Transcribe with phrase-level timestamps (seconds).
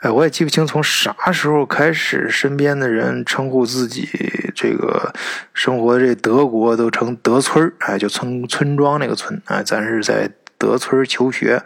[0.00, 4.08] 哎，我也记不清从啥时候开始，身边的人称呼自己
[4.54, 5.12] 这个
[5.52, 11.60] 生活这德国都成德村儿，哎，就村村庄那个村，哎，咱是在德村求学，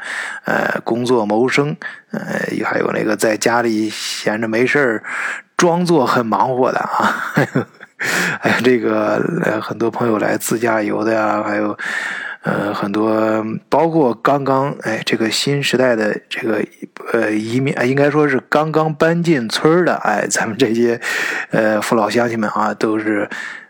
[0.47, 1.77] 呃，工作谋生，
[2.13, 2.23] 呃，
[2.65, 5.05] 还有那个在家里闲着没事儿，
[5.59, 7.35] 装作很忙活的啊，
[8.41, 9.21] 哎这个
[9.61, 11.77] 很多朋友来自驾游的呀，还有。
[12.43, 16.61] 呃，很多包括刚刚哎，这个新时代的这个
[17.13, 21.01] 呃移民，应该说是刚刚搬进村的哎，咱们这些
[21.51, 23.29] 呃父老乡亲们啊，都是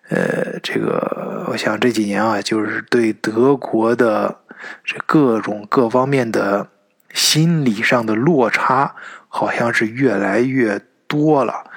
[0.09, 4.39] 呃这个，我想这几年啊，就是对德国的
[4.85, 6.69] 这各种各方面的
[7.13, 8.95] 心理上的落差，
[9.29, 11.71] 好像是越来越多了。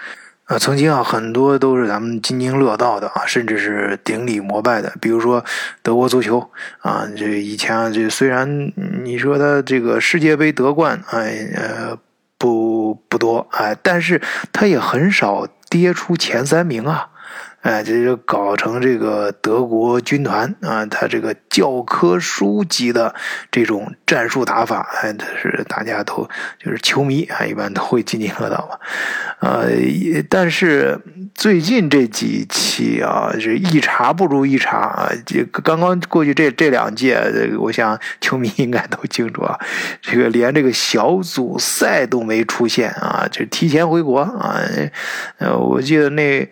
[0.45, 4.94] 啊，曾经啊，很多都是咱们津津乐道的啊，甚至是顶礼膜拜的。
[5.02, 5.44] 比如说
[5.81, 8.72] 德国足球啊，这以前啊，这虽然
[9.03, 11.98] 你说他这个世界杯得冠，哎呃
[12.38, 14.22] 不不多哎，但是
[14.53, 17.09] 他也很少跌出前三名啊。
[17.66, 23.16] 哎，这就搞成这个德国军团啊，他这个教科书级的
[23.49, 26.30] 这种战术打法，哎，这是大家都
[26.63, 28.77] 就是球迷啊，一般都会津津乐道嘛。
[29.39, 29.67] 呃，
[30.30, 30.99] 但是
[31.33, 35.09] 最近这几期啊，是一茬不如一茬啊。
[35.25, 37.19] 这刚刚过去这这两届，
[37.57, 39.59] 我想球迷应该都清楚啊，
[40.03, 44.61] 这个连这个小组赛都没出现啊，就提前回国啊。
[45.39, 46.47] 呃，我记得那。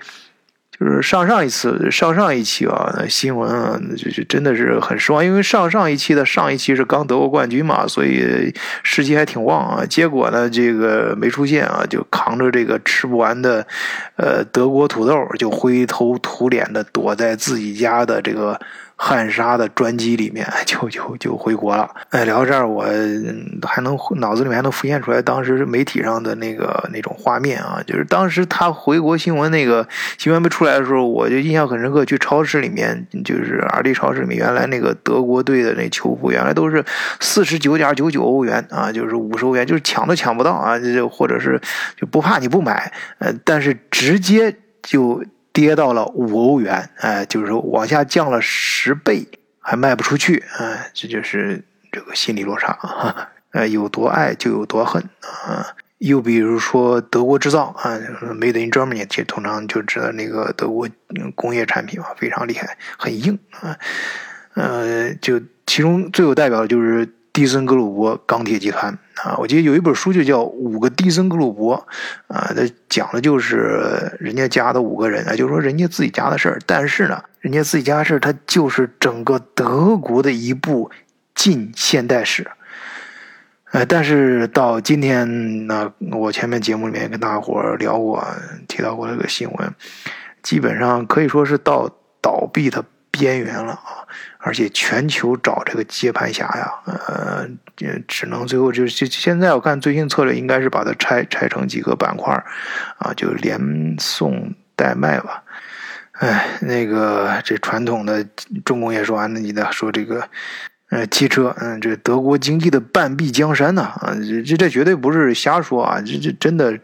[0.84, 8.54] 就是上上一次、上上一期啊，那新闻啊，就就真的是很失望，因为上上一期的上一期是刚得过冠军嘛，所以
[8.84, 9.86] 士气还挺旺啊。
[9.86, 13.66] 结果呢，这个没出现啊，就扛着这个吃不完的，
[14.18, 18.60] 呃，德国土豆，就灰头土脸的躲在自己家的这个。
[18.96, 21.90] 汉莎的专辑里面 就就就回国了。
[22.10, 22.86] 哎，聊到这儿，我
[23.68, 32.04] 还能脑子里面还能浮现出来当时媒体上的那个那种画面啊，就是当时他回国新闻那个新闻没出来的时候，我就印象很深刻。
[32.04, 36.84] 去超市里面，就是二 D 超市里面，原来那个德国队的那球服，原来都是
[37.22, 41.60] 四十九点九九欧元啊，就是五十欧元，就是抢都抢不到啊，就或者是
[41.96, 45.24] 就不怕你不买，呃，但是直接就。
[45.54, 49.28] 跌到了五欧元，哎，就是说往下降了十倍，
[49.60, 53.30] 还卖不出去，哎，这就是这个心理落差啊！
[53.54, 55.76] 哎，有多爱就有多恨啊！
[56.00, 57.92] 又比如说德国制造啊
[58.34, 60.90] ，Made in Germany，其实通常就指的那个德国
[61.36, 63.78] 工业产品嘛，非常厉害，很硬啊。
[64.56, 68.98] 呃，就其中最有代表的就是蒂森格鲁伯钢铁集团。
[69.24, 71.88] 啊，我记得有一本书就叫《五个蒂森格鲁伯》，
[72.34, 76.60] 啊，它讲的就是人家家的五个人啊，就是说人家自己家的事儿。
[76.66, 80.92] 但是呢，人家自己家的事儿，它就是整个德国的一部
[81.36, 82.46] 近现代史。
[83.72, 88.24] 呃，但是到今天呢，我前面节目里面跟大伙儿聊过，
[88.68, 89.74] 提到过这个新闻，
[90.42, 91.90] 基本上可以说是到
[92.20, 94.04] 倒闭的边缘了啊。
[94.46, 97.48] 而且全球找这个接盘侠呀，呃，
[98.08, 102.34] 只能最后就就现在我看最新策略应该是把它拆拆成几个板块
[102.98, 105.42] 啊，就连送带卖吧。
[106.20, 108.26] 哎，那个这传统的
[108.66, 110.30] 重工业说完了，你再说这个，
[110.90, 114.14] 呃，汽车，嗯，这德国经济的半壁江山呐，啊，
[114.46, 116.78] 这这绝对不是瞎说啊，这这真的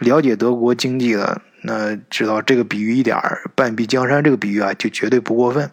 [0.00, 3.18] 了解德国经济的，那知道这个比喻一点
[3.54, 5.70] 半壁江山这个比喻啊，就绝对不过分。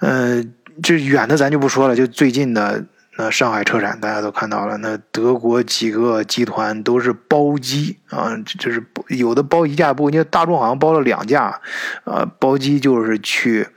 [0.00, 2.84] 嗯，这远的咱就不说了，就最近的
[3.16, 11.60] 那上海车展，大家都看到了，那德国几个集团都是包机啊，就是有的包一架不，你大众好像包了两架，
[12.04, 13.68] 啊，包机就是去。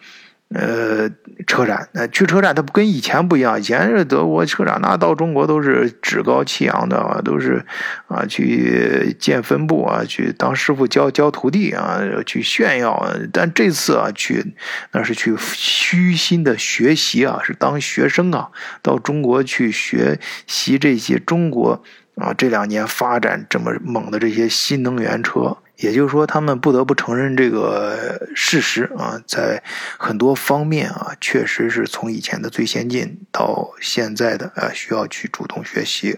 [0.54, 1.10] 呃，
[1.48, 3.60] 车展，那去车展，它不跟以前不一样。
[3.60, 7.66] 以前是德国车展，那到中国都是趾高气扬的啊，都是
[8.08, 13.04] 啊去建分部啊，去当师傅教教徒弟啊，去炫耀。
[13.32, 14.54] 但这次啊，去
[14.92, 18.50] 那是去虚心的学习啊，是当学生啊，
[18.84, 21.84] 到中国去学习这些中国
[22.16, 25.58] 啊这两年发展这么猛的这些新能源车。
[25.78, 29.64] 也就是说，他们不得不承认这个事实啊，在
[29.98, 36.18] 很多方面啊，确实是从以前的最先进到现在的啊，需要去主动学习。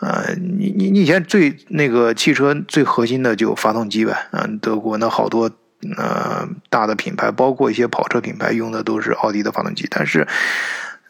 [0.00, 5.50] 呃，你你你以前最那个汽车最核心的就发动机呗，嗯，德国那好多
[5.98, 10.26] 呃大的品牌，包括一些跑车品牌用的都是奥迪的发动机，但是，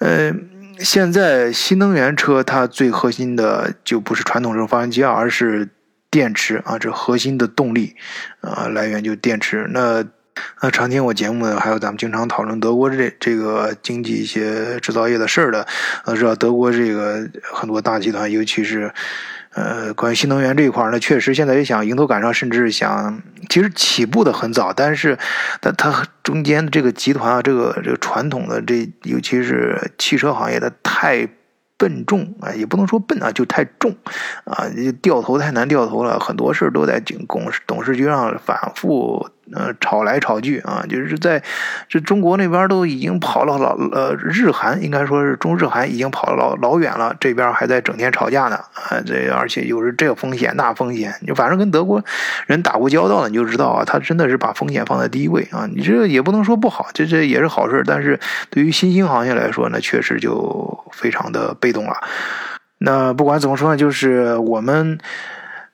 [0.00, 0.34] 呃，
[0.80, 5.68] 现在新能源车它最核心的就不是传统这种发动机啊，而是。
[6.10, 7.96] 电池啊，这核心的动力
[8.40, 9.66] 啊来源就电池。
[9.70, 10.04] 那
[10.62, 15.66] 那常听我节目的，还有咱们经常讨论德国这这个经济一些制造业的事儿的，
[16.04, 18.92] 呃，知道德国这个很多大集团，尤其是
[19.54, 23.20] 呃，关于新能源这一块儿呢，确实现在也想迎头赶上，甚至想，
[23.50, 25.18] 其实起步的很早，但是，
[25.60, 31.28] 它它中间这个集团啊，这个这个传统的这，尤其是汽车行业的太。
[31.78, 33.96] 笨重啊，也不能说笨啊，就太重
[34.44, 34.66] 啊，
[35.00, 39.30] 掉头太难掉头了，很多事都在董董事局上反复。
[39.54, 41.42] 呃，吵来吵去啊，就是在
[41.88, 52.04] 这中国那边都已经跑了老呃日韩，应该说是中日韩已经跑了老老远了，这边还在整天吵架呢啊，这而且又是这风险那风险，你反正跟德国
[52.46, 61.96] 人打过交道的你就知道啊，他真的是把风险放在第一位啊，你这也不能说不好，这这也是好事，但是对于新兴行业来说呢，确实就非常的被动了。
[62.78, 64.98] 那不管怎么说呢，就是我们。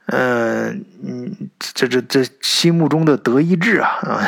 [0.06, 4.20] 嗯嗯，这这这心目中的德意志啊啊，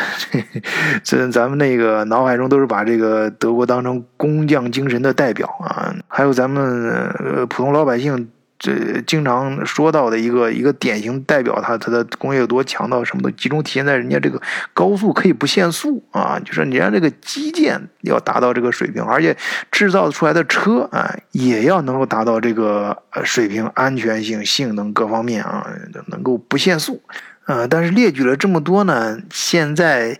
[1.04, 8.28] 这咱们那个脑海中都是把这个德国当成工匠精神的代表啊，还有咱们呃普通老百姓。
[8.58, 14.40] 这经常说到的一个一个典型代表，它它的工业有多强到什么都集中体现在人家这个
[14.72, 19.36] 高速可以不限速啊，就是你让这个基建要达到这个水平，而且
[19.70, 25.66] 制造出来的车啊也要能够达到这个水平，安全性、性能各方面啊
[26.08, 27.02] 能够不限速
[27.44, 27.66] 啊。
[27.66, 30.18] 但是列举了这么多呢，现在。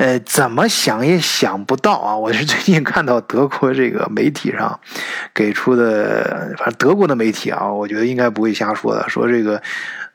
[0.00, 2.16] 呃，怎么想也想不到啊！
[2.16, 4.80] 我是最近看到德国这个媒体上
[5.34, 9.06] 给出的，反正德国的媒体啊，我觉得应该不会瞎说的。
[9.10, 9.62] 说这个，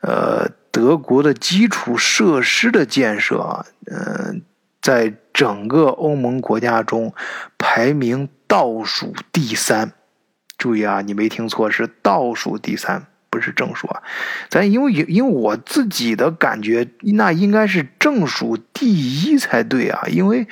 [0.00, 4.42] 呃，德国的基础设施的建设，嗯，
[4.82, 7.14] 在整个欧盟国家中
[7.56, 9.92] 排名倒数第三。
[10.58, 13.06] 注意啊，你没听错，是倒数第三。
[13.36, 14.02] 不是正数啊，
[14.48, 20.00] 咱因为因为我自己的感觉，那应该是正数第一才对啊。
[20.08, 20.48] 因为，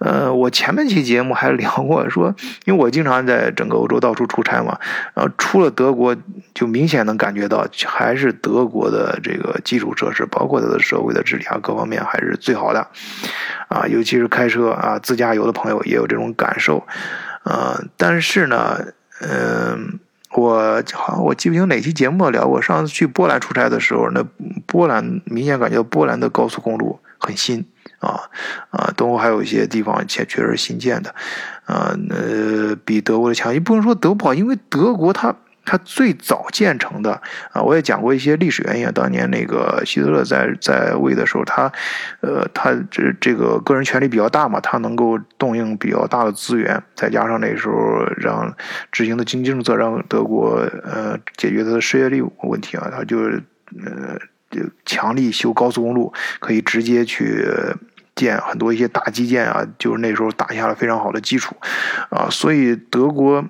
[0.00, 2.34] 呃，我前面期节目还聊过，说
[2.66, 4.78] 因为我经常在整个欧洲到处出差嘛，
[5.14, 6.14] 然后出了德国，
[6.52, 12.86] 就明显能感觉到，还是德国的这个基础设施，包括它的社会的治理啊，各方面还是最好的
[13.68, 13.86] 啊。
[13.86, 16.86] 尤其是开车啊，自驾游的朋友也有这种感受，
[17.44, 18.78] 呃，但是呢，
[19.22, 19.98] 嗯。
[20.34, 22.62] 我好像我记不清哪期节目聊过。
[22.62, 24.24] 上次去波兰出差的时候，那
[24.66, 27.64] 波兰明显感觉波兰的高速公路很新
[27.98, 28.30] 啊
[28.70, 31.14] 啊，东欧还有一些地方确确实新建的，
[31.64, 33.52] 啊，呃，比德国的强。
[33.52, 35.34] 也不能说德不好，因为德国它。
[35.70, 37.12] 它最早建成的
[37.52, 38.90] 啊，我也讲过一些历史原因。
[38.92, 41.70] 当年那个希特勒在在位的时候，他，
[42.22, 48.52] 呃，他这这个个人权力比较大嘛，他能够动用比较大的资源，再加上那时候让
[48.90, 54.18] 执行的经济政策，让德国呃解决他的失业率问题啊，他就呃
[54.50, 57.46] 就强力修高速公路，可以直接去
[58.16, 61.54] 建很多一些大基建啊，就是那时候打下了非常好的基础
[62.08, 63.44] 啊，所以德国，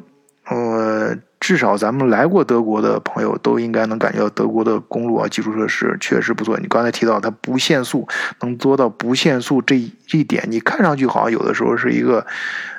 [0.51, 1.17] 呃。
[1.41, 6.59] 至少咱们来过德国的朋友都应该能感觉到德国的公路啊基础设施确实不错。
[6.61, 8.07] 你刚才提到它不限速，
[8.41, 12.27] 能做到不限速这一点，你看上去好像有的时候是一个，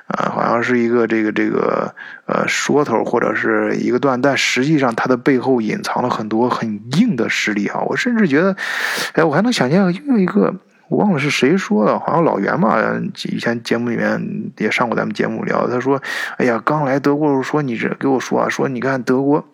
[0.08, 1.94] 呃，好像是一个这个这个
[2.28, 7.82] 呃说头或者是一个段，但实际上它的背后隐藏了很多很硬的实力啊！
[7.88, 8.56] 我甚至觉得，
[9.14, 10.54] 哎，我还能想象又一个。
[10.92, 12.78] 我忘了是谁说的，好像老袁嘛，
[13.32, 15.66] 以前节目里面也上过咱们节目聊。
[15.70, 16.02] 他说
[16.36, 19.46] ：“哎呀，刚来德国时候，说你这给我说啊，说你看德国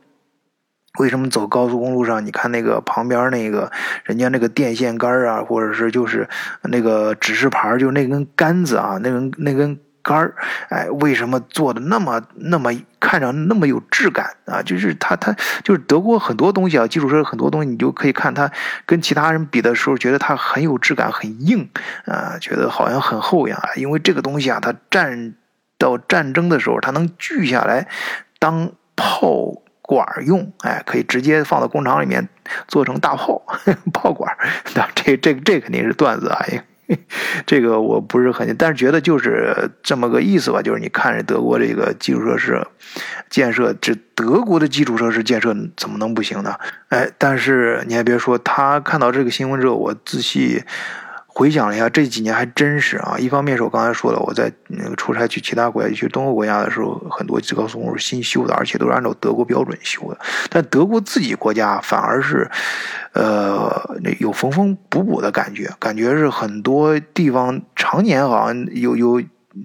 [0.98, 2.26] 为什么走高速公路上？
[2.26, 3.72] 你看那个旁边那个
[4.04, 6.28] 人家那个电线杆啊，或者是就是
[6.64, 10.34] 那个指示牌，就那根杆子啊，那根那根。”杆儿，
[10.70, 12.72] 哎，为什么做的那么那么
[13.02, 14.64] 看着那么有质感啊？
[14.64, 15.36] 就是它它
[15.66, 18.50] 就是德国很多东西啊，基础设施很多东西，你就可以看它
[18.86, 21.70] 跟其他人比的时候，觉得它很有质感，很硬
[22.06, 23.62] 啊，觉得好像很厚一样。
[23.76, 25.34] 因为这个东西啊，它战
[25.78, 27.88] 到战争的时候，它能锯下来
[28.40, 32.30] 当炮管用，哎，可以直接放到工厂里面
[32.68, 33.42] 做成大炮
[33.94, 34.36] 炮管。
[34.74, 36.40] 那这这这肯定是段子啊！
[37.46, 40.62] 这个我不是很，但是觉得就是这么个意思吧。
[40.62, 42.66] 就是你看着德国这个基础设施
[43.30, 46.56] 建设，这德国的基础设施建设怎么能不行呢？
[46.90, 50.64] 哎，但是你还别说，他看到这个新闻之后，我仔细。
[51.38, 53.16] 回想了一下，这几年还真是啊。
[53.20, 60.20] 一方面是我刚才说的，我在那个出差去其他国家，去东欧国家的时候，很多高速公路是新修的，而且都是按照德国标准修的。
[60.50, 62.50] 但德国自己国家反而是，
[63.14, 63.70] 呃，
[64.02, 69.22] 那有缝缝补补的感觉，感觉是很多地方常年好像有有。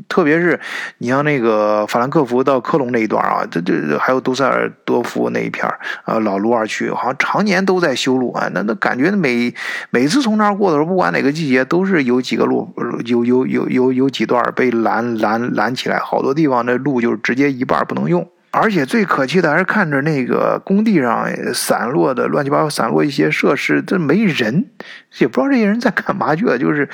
[0.08, 0.58] 特别是
[0.98, 5.68] 你像那个法兰克福到科隆那一段啊，这这还有杜塞尔多夫那一片
[6.04, 8.48] 啊，老卢尔区，好像常年都在修路啊。
[8.52, 9.54] 那那感觉每
[9.90, 12.72] 每次从那儿过的时候，不管哪个季节，都是有几个路，
[13.06, 24.66] 有有有有有几段被拦拦拦起来，好多地方那路就直接一半不能用而且最可气的还是看着那个工地上散落的乱七八糟散落一些设施，这没人，
[25.18, 26.58] 也不知道这些人在干嘛去了。
[26.58, 26.86] 就是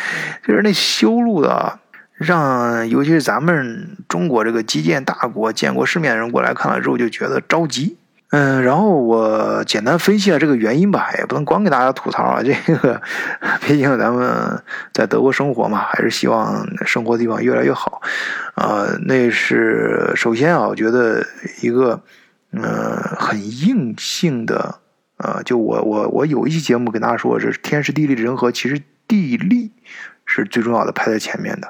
[0.47, 1.81] 就是那修路的，
[2.19, 7.97] 让尤其是咱们中国这个基建大国、见过世面的人过来看了之后，就觉得着急。
[8.31, 12.43] 嗯，然后我简单分析了这个原因吧，也不能光给大家吐槽啊。
[12.43, 13.01] 这个
[13.63, 18.03] 毕竟咱们在德国生活嘛，还是希望生活地方越来越好。
[18.55, 21.27] 啊，那是首先啊，我觉得
[21.63, 22.03] 一个
[22.53, 22.63] 嗯
[23.17, 24.79] 很硬性的
[25.17, 29.73] 啊，就我我我有一期节目跟大家说，这是天时地利人和，其实地利
[30.29, 31.67] 是最重要的，排在前面的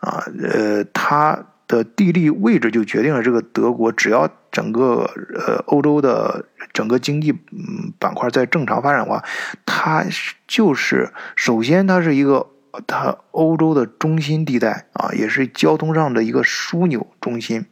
[0.00, 0.22] 啊。
[0.42, 1.46] 呃，它。
[1.70, 9.22] 的地理位置就决定了这个德国，只要整个呃欧洲的整个经济嗯板块在正常发展的话，
[9.64, 10.04] 它
[10.48, 12.44] 就是首先它是一个
[12.88, 17.64] 它欧洲的中心地带啊，也是交通上的一个枢纽中心。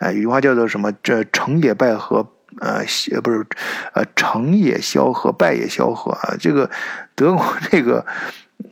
[0.00, 0.90] 哎，有句话叫做什么？
[1.00, 2.28] 这成也败和
[2.60, 2.80] 呃
[3.22, 3.46] 不是
[3.92, 6.34] 呃成也萧何，败也萧何啊。
[6.40, 6.68] 这个
[7.14, 8.04] 德国这个。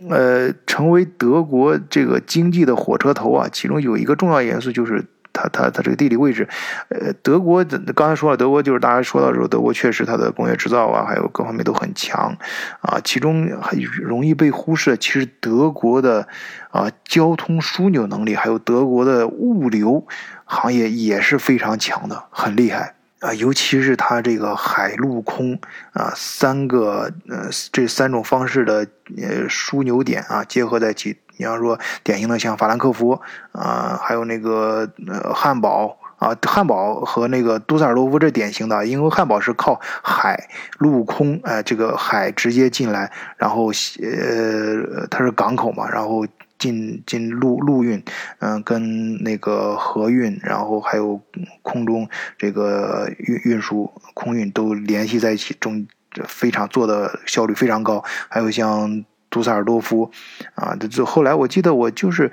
[0.08, 6.48] 呃，成为德国这个经济的火车头啊，其中有一个重要元素就是它它它这个地理位置。
[6.88, 12.36] 呃，德国刚才说了，德国就是大家说到时候，德国确实它的工业制造啊，还有各方面都很强
[12.80, 12.98] 啊。
[13.04, 16.26] 其中很容易被忽视，其实德国的
[16.70, 20.06] 啊交通枢纽能力，还有德国的物流
[20.44, 22.95] 行业也是非常强的，很厉害。
[23.26, 25.58] 啊，尤其是它这个海陆空
[25.92, 46.24] 啊三个呃这三种方式的呃枢纽点啊结合在一起，你要说典型的像法兰克福啊，还有那个呃汉堡啊，汉堡和那个杜塞尔多夫这典型的，因为汉堡是靠海陆空哎这个海直接进来，然后呃它是港口嘛，然后。
[46.58, 48.02] 进进陆陆运，
[48.38, 51.20] 嗯，跟那个河运，然后还有
[51.62, 52.08] 空中
[52.38, 55.86] 这个运运输空运都联系在一起，中
[56.26, 59.04] 非常做的效率非常高，还有像。
[59.36, 60.10] 杜塞尔多夫，
[60.54, 62.30] 啊，这这后来我记得我就是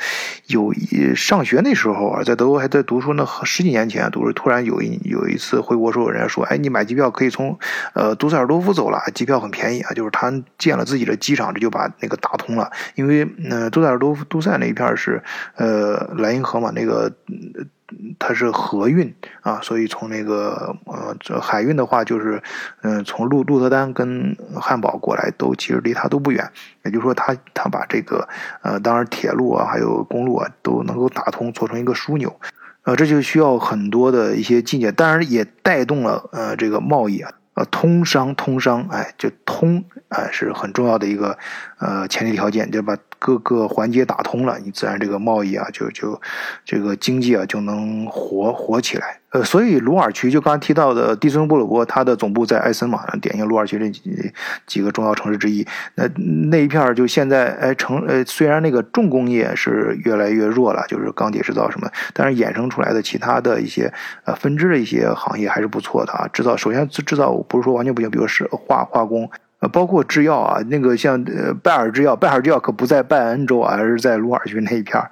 [0.47, 7.59] 有一上学那时候啊，在德国还在读书，呢十几年前读书，突然有一有一次回国时候，人家说，哎，你买机票可以从
[7.93, 15.21] 呃杜塞尔多夫走了，机票很便宜啊，就是他建了自己的机场，这就把那个打通了，因为呃杜塞尔多夫杜塞那一片是
[15.57, 17.11] 呃莱茵河嘛，那个。
[18.17, 22.41] 它是河运啊，所以从那个呃这海运的话，就是
[22.81, 26.51] 嗯从鹿鹿特丹跟汉堡过来都其实离它都不远，
[26.83, 28.27] 也就是说它它把这个
[28.61, 32.39] 呃当然铁路啊还有公路啊都能够打通，做成一个枢纽，
[32.83, 37.31] 呃这就需要很多的一些境界，当然也带动了呃这个贸易啊。
[37.55, 41.37] 呃，通商通商，哎，就通，哎，是很重要的一个
[41.77, 46.19] 呃前提条件，就把各个环节打通了，你自然这个贸易啊，就就
[46.65, 49.19] 这个经济啊就能活活起来。
[49.29, 54.31] 呃，所以鲁尔区就刚才提到的蒂森布鲁伯，它的总部在埃森嘛，典型鲁尔区这几
[54.67, 55.65] 几个重要城市之一。
[55.95, 56.05] 那
[56.51, 63.91] 那一片就现在哎成呃，虽然那个重工业是越来越弱了，就是钢铁制造什么，但是衍生出来的其他的一些
[64.25, 66.27] 呃分支的一些行业还是不错的啊。
[66.33, 69.31] 制造首先制制造不是说完全不行，比如是化化工。
[69.67, 75.11] 包括制药啊，那个像呃拜耳制药，拜耳制药可不在拜恩州啊，而是在鲁尔区那一片儿。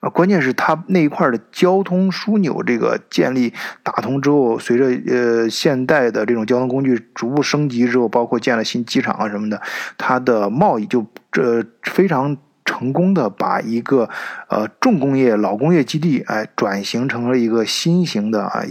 [0.00, 9.60] 啊，关键是它那一块的交通枢纽这个建立打通之后，随着呃现代的这种交通工具逐步升级之后，包括建了新机场啊什么的，
[9.98, 14.08] 它的贸易就这非常成功的把一个
[14.48, 18.62] 呃重工业老工业基地哎转型成了一个新型的啊。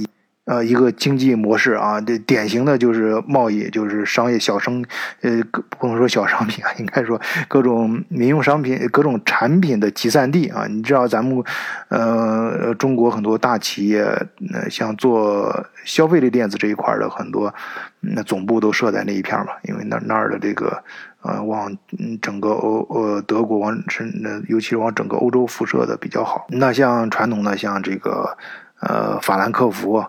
[0.49, 4.83] 呃，一个经济模式啊，这典型的就是贸易，就是商业小生，
[5.21, 5.39] 呃，
[5.77, 10.65] 不能说小商品啊，应该说各种民用商品、各种产品的集散地啊。
[10.67, 11.43] 你知道咱们，
[11.89, 14.01] 呃，中国很多大企业，
[14.51, 17.53] 呃，像做消费类电子这一块的很多，
[17.99, 20.83] 那总部都设在那一片嘛，因为那那儿的这个，
[21.21, 21.77] 呃，往
[22.23, 26.47] 整个欧呃德国往是那尤其是往整个欧洲辐射的比较好。
[26.49, 28.35] 那像传统的像这个，
[28.79, 30.03] 呃，法兰克福。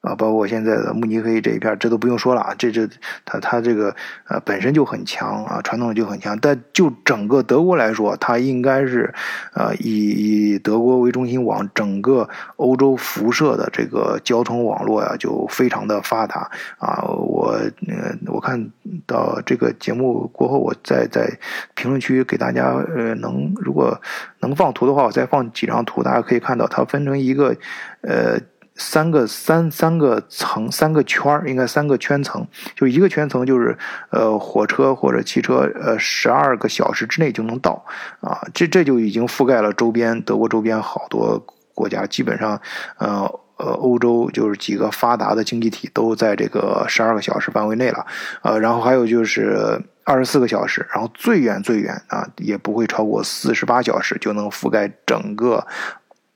[0.00, 2.88] 啊包括现在的慕尼黑这一片，这都不用说了啊，这这
[3.24, 3.94] 它它这个
[4.28, 6.38] 呃本身就很强啊，传统就很强。
[6.40, 9.12] 但就整个德国来说，它应该是，
[9.54, 17.04] 呃以以德国为中心往整个欧洲辐射的这个交通网络呀，就非常的发达啊。
[17.04, 18.70] 我呃我看
[19.06, 21.30] 到这个节目过后，我再在
[21.74, 24.00] 评论区给大家呃能如果
[24.40, 27.54] 能放图的话，我再放几张图，大家可以看到它分成一个
[28.00, 28.40] 呃。
[28.80, 33.76] 三个三三个层三个圈儿，应该三个圈层，就一个圈层就是
[34.08, 37.84] 呃火车或者汽车，呃十二个小时之内就能到，
[38.20, 41.38] 啊，这这就已经覆盖了周边德国周边好多
[41.74, 42.58] 国家，基本上，
[42.96, 48.06] 呃呃欧洲就是几个发达的经济体都在这个十二个小时范围内了，
[48.40, 55.66] 呃，然后还有就是二十四个小时，然后最远最远啊也不会超过四十八小时就能覆盖整个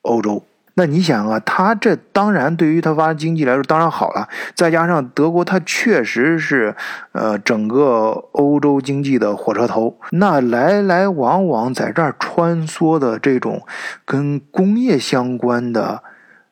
[0.02, 0.44] 欧洲。
[0.76, 6.74] 那你想啊，他这当然对于他发展经济来说当然好了，再加上德国它确实是
[7.12, 13.64] 呃整个欧洲经济的火车头，那来来往往在这儿穿梭的这种
[14.04, 16.02] 跟工业相关的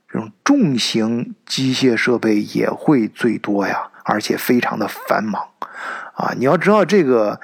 [0.08, 5.42] 这种重型机械设备也会最多呀，而且非常的繁忙
[6.14, 6.32] 啊！
[6.38, 7.40] 你要知道这个。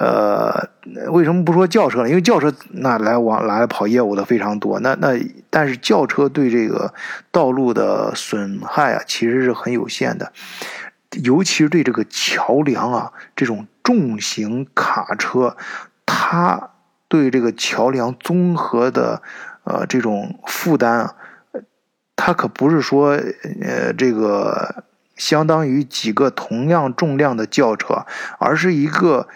[0.00, 0.68] 呃，
[1.10, 2.08] 为什么不说轿车呢？
[2.08, 5.18] 因为轿车那来往来跑业务的非常多，那那
[5.50, 6.94] 但是轿车对这个
[7.32, 10.32] 道路的损害啊，其实是很有限的，
[11.24, 15.56] 尤其是对这个桥梁啊，这种重型卡车，
[16.06, 16.70] 它
[17.08, 19.20] 对这个桥梁综合的
[19.64, 21.14] 呃这种负担啊，
[22.14, 23.18] 它可不是说
[23.62, 24.84] 呃这个
[25.16, 28.06] 相当于几个同样重量的轿车，
[28.38, 29.26] 而是一个。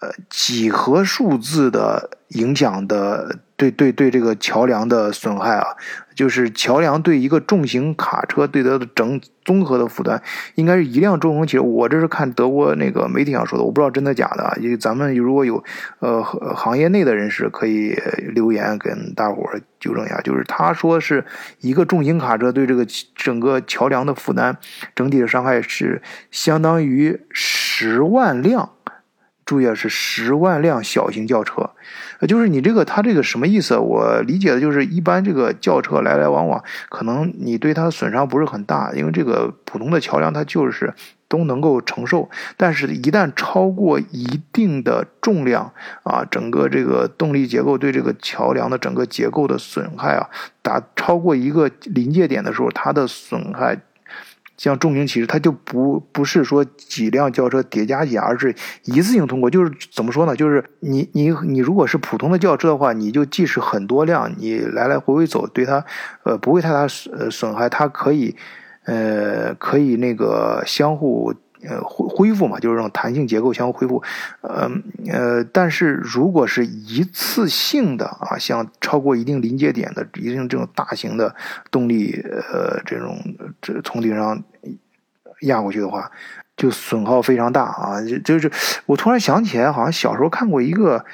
[0.00, 5.76] 呃，几何数字的影响的，对对对，这个桥梁的损害啊，
[6.14, 10.22] 就是桥梁对一个重型卡车对它的整综合的负担，
[10.54, 11.62] 应该是一辆重型汽车。
[11.62, 14.56] 我这是看德国那个媒体上说的，我不知道真的假的啊。
[14.58, 15.62] 因为咱们如果有
[15.98, 17.94] 呃行业内的人士可以
[18.32, 21.22] 留言跟大伙儿纠正一下，就是他说是
[21.60, 24.56] 一个重型卡车对这个整个桥梁的负担，
[24.94, 28.70] 整体的伤害是相当于十万辆。
[29.50, 31.68] 注意啊，是十万辆小型轿车，
[32.20, 33.76] 呃，就是你这个，它这个什么意思？
[33.76, 40.94] 我理解的就是，一般这个轿车来来往往，可能你对它损伤不是很大，因为这个普通的桥梁它就是
[41.26, 42.30] 都能够承受。
[42.56, 45.72] 但是，一旦超过一定的重量
[46.04, 50.30] 啊，整个这个动力结构对这个桥梁的整个结构的损害啊，
[50.62, 53.80] 达超过一个临界点的时候，它的损害。
[54.60, 59.48] 像重型骑士，它就不不是说几辆轿车叠加起，而是一次性通过。
[59.48, 60.36] 就是怎么说呢？
[60.36, 65.82] 就是你你你如果是普通的轿车的话，你就即使很多辆，你来来回回走，对它
[66.24, 68.36] 呃不会太大损损害，它可以
[68.84, 71.32] 呃可以那个相互。
[71.68, 74.02] 呃，恢恢复嘛，就是这种弹性结构相互恢复，
[74.40, 74.70] 呃
[75.12, 81.34] 呃，但是如果是一次性的啊，像超过一定临界点的一定这种大型的
[81.70, 83.18] 动力，呃，这种
[83.60, 84.42] 这从顶上
[85.42, 86.10] 压过去的话，
[86.56, 88.00] 就损耗非常大啊。
[88.02, 88.50] 就就是
[88.86, 91.04] 我突然想起来，好像小时候看过一个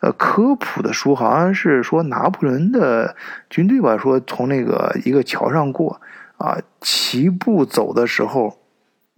[0.00, 3.16] 呃科普的书，好像是说拿破仑的
[3.48, 6.00] 军队吧，说从那个一个桥上过
[6.36, 8.58] 啊，齐步走的时候。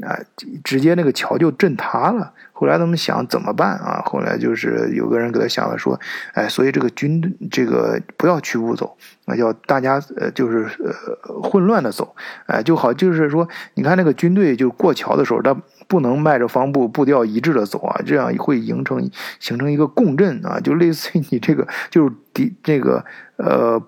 [0.05, 0.19] 啊，
[0.63, 2.33] 直接那个桥就震塌了。
[2.53, 4.03] 后来他们想怎么办啊？
[4.05, 5.99] 后来就是有个人给他想了说，
[6.35, 12.15] 哎，所以这个军这个不要屈步走，那叫大家呃就是呃混乱的走，
[12.47, 15.57] 哎，就好就是说，你看那个军队就过桥的时候，他
[15.89, 23.05] 不能迈着方步，步调一致的走啊，这样会形成形成一个共振啊，就类似于你这个就是敌这个
[23.37, 23.83] 呃。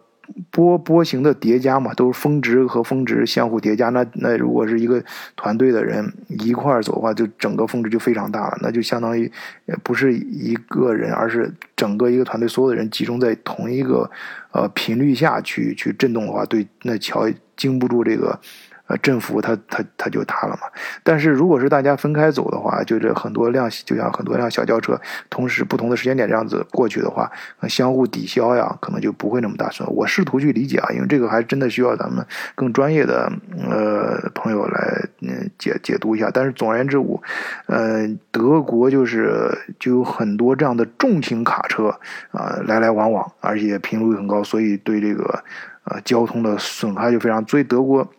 [0.50, 3.88] 波波形的叠加嘛，都是峰值和峰值相互叠加。
[3.90, 5.02] 那那如果是一个
[5.36, 8.58] 团队的人一块儿走的话，就整个峰值就非常大了。
[8.60, 9.30] 那就相当于
[9.82, 14.10] 不是一个人，而是整个一个团队所有的人集中在同一个
[14.52, 18.38] 呃频率下去去震动的话，对那桥经不住这个。
[18.88, 20.62] 呃，振幅它它它就塌了嘛。
[21.02, 24.98] 但是如果是大家分开走的话，就这很多辆，就像很多辆小轿车，
[25.28, 27.30] 同时不同的时间点这样子过去的话，
[27.68, 29.86] 相互抵消呀，可能就不会那么大损。
[29.94, 32.24] 我试图去理解啊，因为这个还真的需要咱们
[32.54, 33.30] 更专业的
[33.68, 36.30] 呃朋友来嗯解解读一下。
[36.32, 37.22] 但是总而言之，我
[37.66, 41.88] 呃德国就是就有很多这样的重型卡车
[42.30, 45.44] 啊来来往往，而且频率很高，所以对这个
[45.84, 47.46] 呃交通的损害就非常。
[47.46, 48.10] 所以德国。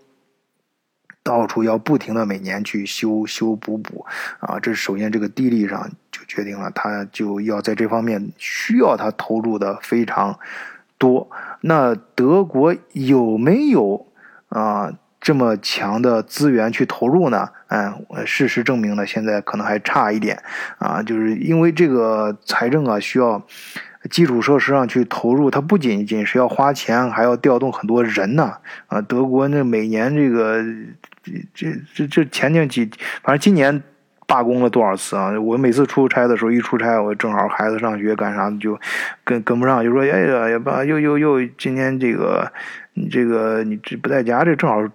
[1.30, 4.04] 到处要不停的每年去修修补补
[4.40, 10.40] 啊，这首先这个地利上就决定了，他就要在这方面需要他投入的非常
[10.98, 11.30] 多。
[11.62, 14.08] 那德国有没有
[14.48, 17.50] 啊这么强的资源去投入呢？
[17.68, 20.42] 嗯，事实证明呢，现在可能还差一点
[20.80, 23.46] 啊，就是因为这个财政啊需要。
[24.10, 28.54] 基础设施上去投入，它不仅仅是要花钱，还要调动很多人呢。
[28.88, 30.64] 啊，德国那每年这个，
[31.24, 32.90] 这这这这前年几，
[33.24, 33.82] 反正今年
[34.28, 35.32] 罢工了多少次啊？
[35.40, 38.80] 我每次出差的时候，一出差我正好孩子上学干啥就
[39.24, 42.52] 跟跟不上，就说哎呀，也罢，又又又今天这个。
[42.96, 44.86] 你这个你这不在家，这正好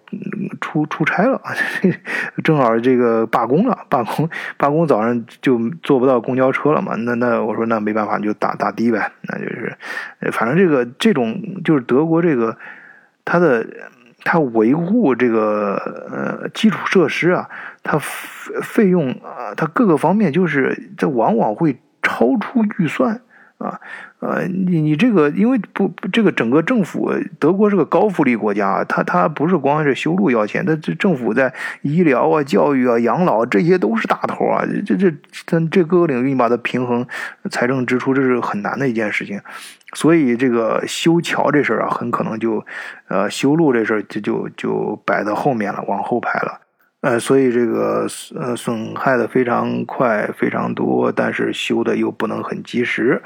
[0.61, 1.41] 出出差了，
[2.45, 6.95] 正好这个罢工了，罢工罢工早上就坐不到公交车了嘛。
[6.97, 9.11] 那那我说那没办法，就打打的呗。
[9.23, 9.75] 那就是，
[10.33, 12.59] 反正这个这种就是德国这个，
[13.25, 13.67] 它的
[14.25, 15.77] 它维护这个
[16.11, 17.49] 呃基础设施啊，
[17.83, 23.21] 它费费用啊，它各个方面就是这往往会超出预算。
[23.59, 23.81] 啊，
[24.19, 35.11] 呃，你你这个，因为不，这个整个政府，德国是个高福利国家，它它不是光是修路要钱，它这政府在医疗啊、教育啊、养老这些都是大头啊，这这
[35.47, 37.07] 这这各个领域你把它平衡
[37.51, 39.41] 财政支出，这是很难的一件事情，
[39.95, 42.65] 所以这个修桥这事儿啊，很可能就，
[43.09, 46.61] 呃，修路这事儿就就就摆到后面了，往后排了。
[47.05, 53.21] 呃，所以这个呃损害的非常快，非常多，但是修的又不能很及时。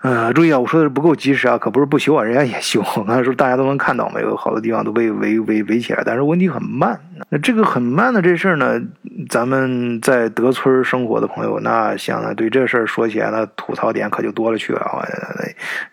[0.00, 2.80] 呃，注意啊，我说的是不够及时啊，可不是不修啊，人家也修。
[2.96, 6.98] 我刚才说大家都能看到，没有好多地方都被围围围起来，但是问题很慢。
[7.30, 8.80] 那这个很慢的这事儿呢，
[9.28, 15.00] 咱们在德村生活的朋友，那想对这事儿说起来，那吐槽点可就多了去了啊。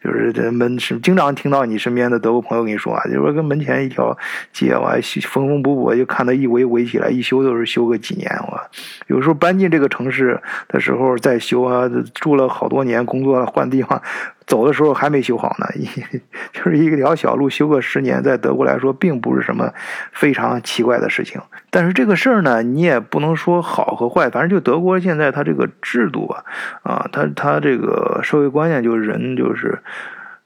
[0.04, 4.18] 就是这门是经常听到你身边的德国朋友跟你说啊，就说跟门前一条
[4.52, 4.92] 街，我
[5.24, 8.30] 缝缝补补就看到一围围起来，一修都是修个几年。
[8.48, 8.60] 我
[9.08, 14.02] 有时候搬进这个城市的时候再修啊，住了好多年，工作了换地方。
[14.50, 15.68] 走的时候还没修好呢，
[16.52, 19.72] 就是一条小路修个十年，在德国来说并不是什么
[20.12, 21.40] 非常奇怪的事情。
[21.70, 26.44] 但是这个事儿呢，你也不能说好和坏，反正就德国现在它这个制度啊，
[26.82, 29.78] 啊，它它这个社会观念就是人就是，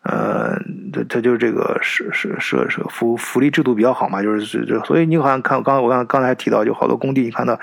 [0.02, 0.60] 呃，
[0.92, 7.58] 它它就是这个是是是是福福利制度比较好嘛，就是这，所以你好像看刚我刚刚才提到，就好多工地，你看到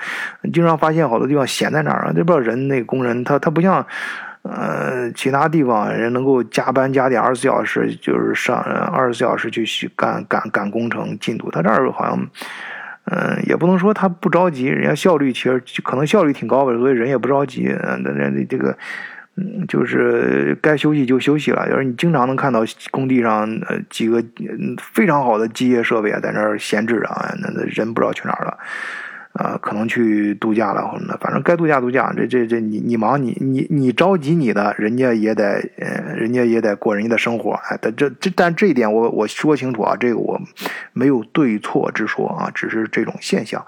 [0.51, 3.85] 经常发现好多地方闲在哪儿啊，这不知道人那工人他他不像。
[4.43, 11.51] 呃，其他地方人能够加班加点二十四小时，就是上二十四小时去去干赶赶工程进度。
[11.51, 12.27] 他这儿好像，
[13.05, 17.71] 嗯，也不能说他不着急，人家效率其实可能效率挺高的，所以人也不着急。
[17.83, 18.75] 那那这个，
[19.37, 21.69] 嗯，就是该休息就休息了。
[21.69, 24.23] 就是你经常能看到工地上呃几个
[24.81, 28.57] 非常好的机械设备啊，在那儿闲置着啊，那那人不知道去哪儿了。
[29.33, 32.11] 啊，可能去度假了或者呢，反正该度假度假。
[32.15, 37.51] 这这这，你你忙你你你着急你的，人家也得，呃，人家也得过人家的生活。
[37.51, 40.39] 哎，但这这但这一点我我说清楚啊，这个我
[40.93, 43.65] 没有对错之说啊，只是这种现象。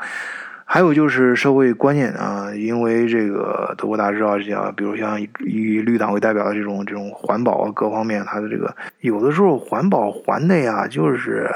[0.65, 11.47] 还有就是社会观念啊，因为这个德国大家知道，像比如像以绿党为代表的这种这种环保啊各方面，它的这个有的时候环保环的呀，就是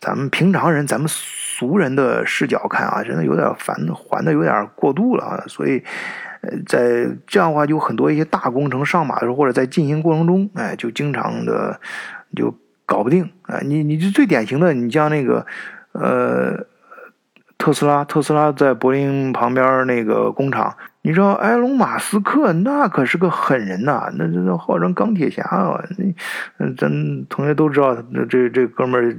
[0.00, 1.08] 咱们平常人咱们。
[1.58, 5.82] 俗人的视角看啊，真的有点烦，还的有点过度了啊，所以，
[6.40, 11.80] 呃，在这样的话，就很多一些大工程上马的时候，或者在进行过程中，哎，就经常的
[12.36, 12.54] 就
[12.86, 13.58] 搞不定啊。
[13.64, 15.44] 你你就最典型的，你像那个
[15.90, 16.64] 呃，
[17.58, 25.82] 特斯拉，特斯拉在柏林旁边那个工厂，你知道埃隆马斯克那可是个狠人呐，那那号称钢铁侠啊，
[26.58, 27.96] 那咱同学都知道，
[28.30, 29.16] 这这哥们儿。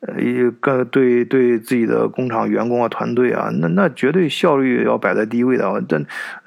[0.00, 5.84] 呃，一个对对自己的工厂员工啊、团队啊，那那绝对效率要摆在第一位的。
[5.88, 6.06] 但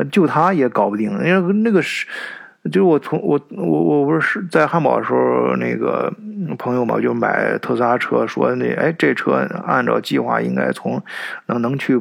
[0.10, 2.08] 就他也搞不定，因为那个是，
[2.66, 6.14] 就是我从我我我不是在汉堡的时候，那个
[6.58, 9.34] 朋友嘛，就买特斯拉车，说那哎这车
[9.66, 11.04] 按照计划应该从
[11.48, 12.00] 能能去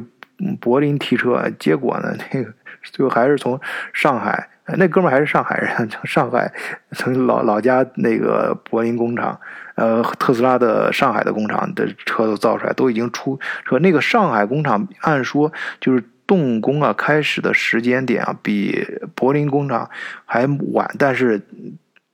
[0.61, 2.53] 柏林提车，结果呢，那个
[2.93, 3.59] 最后还是从
[3.91, 4.47] 上海。
[4.77, 6.51] 那哥们还是上海人， 从上海，
[6.91, 9.39] 从老老家那个柏林工厂，
[9.75, 13.79] 呃，特斯拉的上海的工厂的车都造出来，都已经出车。
[13.79, 19.89] 那个上海工厂按说就是动工啊，开始的时间点啊，比柏林工厂
[20.25, 21.41] 还晚，但是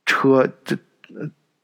[0.06, 0.76] 车这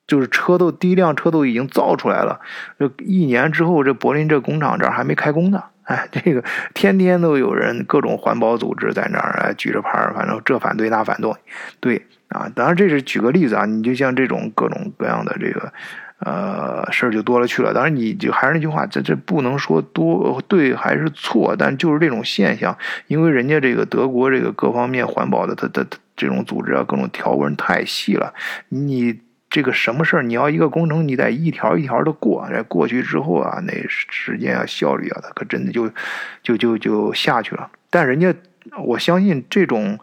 [0.06, 2.40] 就是车都第一辆车都已经造出来了，
[2.78, 5.62] 就一年之后，这柏林这工厂这儿还没开工呢。
[5.84, 11.30] 哎，这个天天都有人各种环保组织在那儿举着牌儿反正这反对那反对，
[11.78, 15.70] 对啊，当然这是举个例子啊，你就像这种各种各样的这个
[16.20, 17.74] 呃事儿就多了去了。
[17.74, 22.74] 当然你就还是那句话，这这不能说多对还是错，但就是这种现象，
[23.06, 25.84] 因为人家这个德国这个各方面环保的它它
[26.16, 28.32] 这种组织啊，各种条文太细了，
[28.70, 29.20] 你。
[29.54, 30.22] 这个什么事儿？
[30.24, 32.44] 你要一个工程，你得一条一条的过。
[32.66, 35.88] 过去之后啊，那时间啊、效率啊，它可真的就
[36.42, 37.70] 就就就下去了。
[37.88, 38.34] 但人家，
[38.84, 39.96] 我相信这种，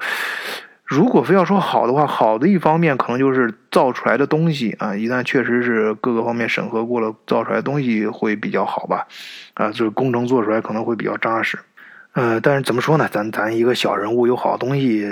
[0.85, 9.05] 如果非要说好的话，好的一方面可能就是造出来的东西啊，一旦确实是各个方面审核过了，造出来的东西会比较好吧？
[9.55, 11.59] 啊，就是工程做出来可能会比较扎实。
[12.13, 13.08] 呃，但是怎么说呢？
[13.10, 15.08] 咱咱一个小人物有好东西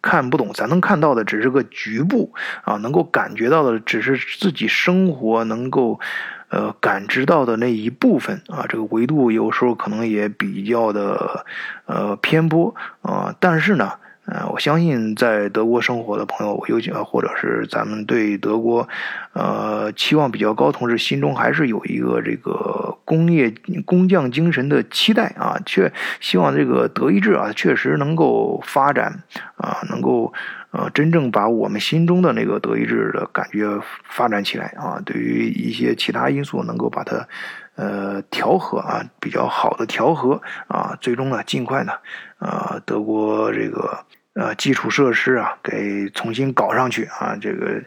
[0.00, 2.32] 看不懂，咱能看到的只是个局部
[2.64, 6.00] 啊，能够感觉到的只是自己生活能够
[6.48, 8.64] 呃感知到的那一部分啊。
[8.68, 11.44] 这个维度有时候可能也比较的
[11.84, 13.34] 呃偏颇啊。
[13.38, 13.92] 但是呢，
[14.24, 18.88] 呃，我相信在德国生活的朋友，尤其或者是咱们对德国，
[19.32, 23.52] 呃，期望比较高，同时心中还是有一个这个工业
[23.84, 29.22] 工匠精神的期待啊，确希望这个德意志啊，确实能够发展
[29.56, 30.32] 啊，能够。
[30.72, 37.28] 啊，真正把我们心中的那个德意志的感觉发展起来啊，对于一些其他因素能够把它，
[37.76, 41.92] 呃，调和啊，比较好的调和啊，最终呢，尽快呢，
[42.38, 44.04] 啊，德国这个。
[44.34, 47.36] 呃，基础设施啊，给重新搞上去啊！
[47.38, 47.82] 这个，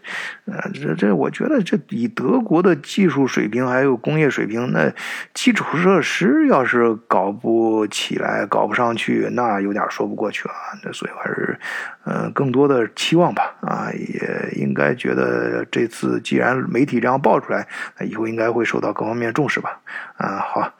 [0.45, 4.93] 呃，这这，我觉得这以德国的技术水平还有工业水平，那
[5.34, 10.53] 基础设施要是搞不起来、搞不上去，那有点说不过去了。
[10.84, 11.60] 那所以还是，
[12.05, 13.55] 嗯，更多的期望吧。
[13.62, 19.79] 啊，也应该觉得这次既然媒体这样爆出来，那以后应该会受到各方面重视吧。
[20.17, 20.73] 啊，好。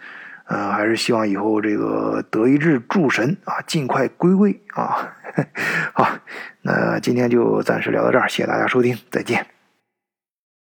[0.48, 5.14] 嗯，还是希望以后这个德意志诸神啊尽快归位啊。
[5.94, 6.08] 好，
[6.62, 9.55] 那今天就暂时聊到这儿，谢谢大家收听，再见。